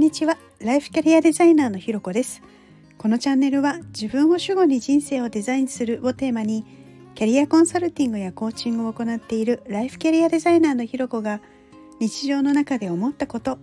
[0.00, 0.38] んにちは。
[0.60, 2.40] ライフキャリアデザイナーのひろこです。
[2.96, 6.64] このチャンネルは自分を主語に人生をデザインするをテーマに
[7.14, 11.42] キャリアコンサルティングやコーチングを行っているライフキャリアデザイナーのひろこが
[12.00, 13.58] 日常の中で思ったこと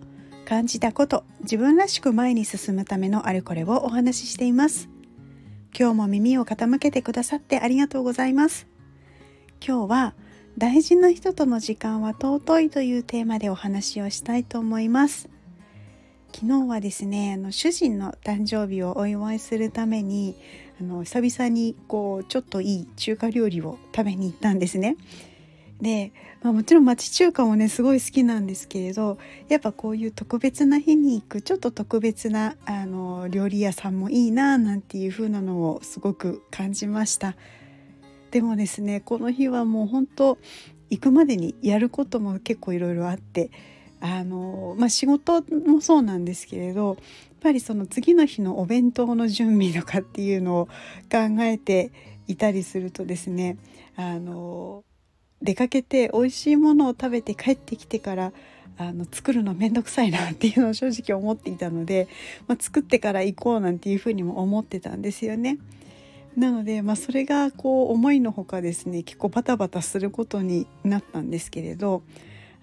[0.45, 4.89] 感じたこと自分らしく前に進むためのあれこれをお話ししています。
[5.75, 8.67] 今日も耳を傾けてくださってありがとうございます。
[9.59, 10.13] 今日は
[10.55, 15.29] 大事な人との時間は尊いというテーマでお話をしたいと思います。
[16.33, 20.35] 昨日はですねあの主人の誕生日をお祝いするために
[20.79, 24.97] あの久々にこうちょっといい中華料理を食べに行ったんですね。
[25.81, 29.17] で、まあ、もちろん町中華もねすごい好きなんですけれど
[29.47, 37.35] やっぱこういう特別な日に行くちょっと特別なあの料理屋さんもいいななんていう風なのをすごく感じました。
[38.31, 40.37] でもですねこの日はもう本当
[40.89, 43.51] 行くまでにやることも結構いろいろあって
[43.99, 46.97] あの、まあ、仕事もそうなんですけれどやっ
[47.41, 50.65] ぱりその次の日のお弁当の準備とかっていうのを
[51.11, 51.91] 考えて
[52.27, 53.57] いたりするとですね
[53.95, 54.83] あの
[55.41, 58.31] 出かけて美味しいものを食べて帰ってきてから
[58.79, 62.07] あの作るの面倒くさいなっていうのを正直思っていたので、
[62.47, 65.57] まあ、作ってから行こうなんていうふうにも思ってたんですよね。
[66.35, 72.03] なので、まあ、それがこう思いのほかですね結構バタバタすることになったんですけれど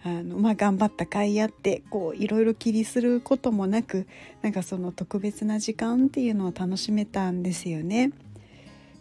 [0.05, 4.06] あの、まあ、頑張った甲斐あってこういろいろ気にすることもなく
[4.42, 8.12] なんかその特別な時間っていうのを楽しめたんですよね。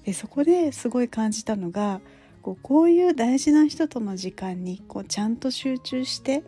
[0.05, 2.01] でそこですごい感じたのが
[2.41, 6.43] こうこういう大事な人との時間にこうちゃんと集中して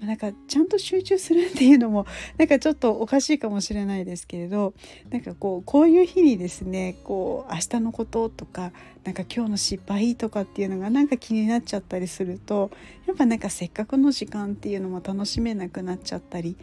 [0.00, 4.74] なんかちゃんと集中するっていうのもなんかちょっとおかしいかもしれないですけれど
[5.10, 8.72] なんかこうこういう日にですねこう明日のこととか
[9.04, 12.70] なんか今日の失敗とかっていうのがなんか気になっちゃったりすると
[13.06, 16.56] やっぱなんかせっかくの時間っていうのも楽しめなくなっちゃったり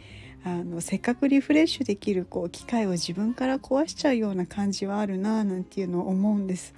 [0.44, 6.74] あのせっかくリフレッシュできるこう機会を自分から壊しちゃうような感じはあるななんていうのを思うんです。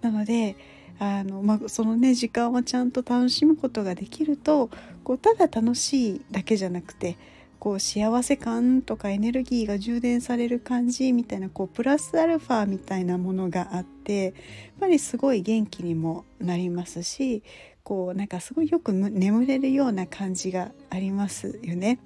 [0.00, 0.56] なので
[0.98, 4.70] あの、まあ、そのね時間をちゃんと楽しむことができると
[5.04, 7.16] こうただ楽しいだけじゃなくて
[7.58, 14.34] こう幸せ感とかエネルギーが充電される感じみたいなこうプラスアルファみたいなものがあってやっ
[14.80, 17.42] ぱりすごい元気にもなりますし
[17.82, 21.98] こうなんかすごいよく眠れるような感じがありますよね。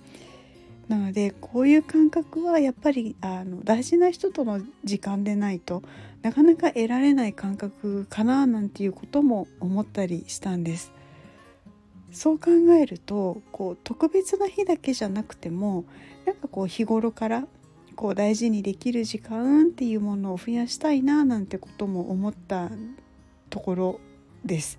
[0.92, 5.82] なのでこういう感覚はやっぱりあの大事な人との時間でないと
[6.20, 10.92] なかなか得られない感覚かななんていうことも思ったりしたんです。
[12.10, 15.86] そう考えるとこう特別な日だけじゃなくても
[16.26, 17.46] なんかこう日頃から
[17.96, 22.70] こう大事にできる時間っていうものを増やしたいななんてことも思った
[23.48, 24.00] ところ
[24.44, 24.78] です。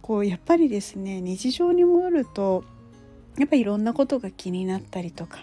[0.00, 2.64] こうやっぱりですね日常に戻ると
[3.38, 5.38] やっぱりいろんなことが気になったりとか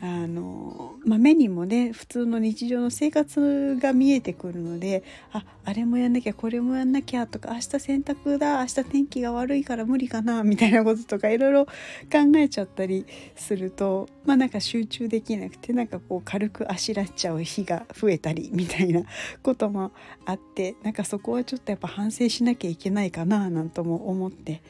[0.00, 5.02] あの、まあ、目にもね普通の日常の生活が見えてくるので
[5.32, 19.04] ああれもやんなきゃこれもやんなきゃとか明日洗濯だ明日天気が悪いから無理かなみたいなこととかいろいろ考えちゃったりするとまあなんか集中できなくてなんかこう軽くあしらっちゃう日が増えたりみたいな
[19.42, 19.92] ことも
[20.26, 24.60] あってなんかそこはちょっとやっぱ反省しなきゃいけないかななんとも思って。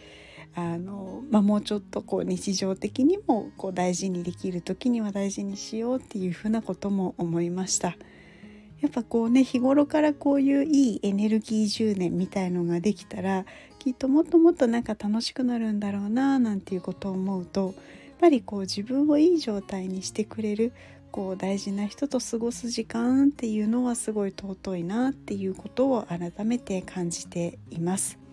[0.55, 7.97] あの、まあ、もうちょっとこう日常的にもこう大事にできる時には大事にしようっていうふうなことも思いました。
[8.81, 13.47] やっぱこうね日頃からこういういいエネルギー充電みたいのができたら
[13.79, 17.75] きっともっともっとなんか楽しくなるんだろうななんていうことを思うとやっ
[18.21, 20.73] ぱりこう自分をいい状態にしてくれる
[21.11, 28.24] こう大事な人と過ごす時間っていうのはすごい尊いなっていうことを改めて感じています。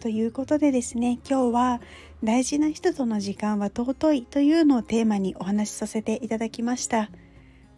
[0.00, 1.80] ということでですね今日は
[2.22, 7.10] 大事な人との時間は尊いというのをテーマにお話しさせていただきました。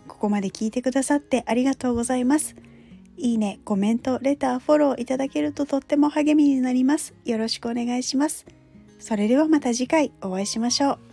[0.06, 2.56] ここまで聞いてくださってありがとうございます。
[3.16, 7.14] いいね、コメント、レター、フォローいただけるととっても励みになります。
[7.24, 8.46] よろしくお願いします。
[8.98, 11.07] それではまた次回お会いしましょう。